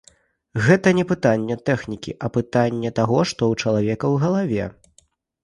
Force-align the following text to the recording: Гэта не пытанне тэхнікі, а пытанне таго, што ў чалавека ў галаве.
Гэта 0.67 0.93
не 0.99 1.03
пытанне 1.11 1.57
тэхнікі, 1.71 2.15
а 2.15 2.25
пытанне 2.39 2.93
таго, 3.01 3.19
што 3.33 3.41
ў 3.51 3.67
чалавека 3.67 4.01
ў 4.13 4.15
галаве. 4.27 4.65